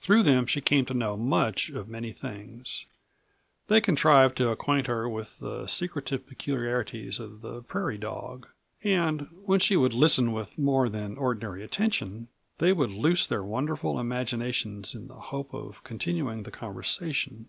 [0.00, 2.86] Through them she came to know much of many things.
[3.68, 8.48] They contrived to acquaint her with the secretive peculiarities of the prairie dog,
[8.82, 12.26] and when she would listen with more than ordinary attention
[12.58, 17.48] they would loose their wonderful imaginations in the hope of continuing the conversation.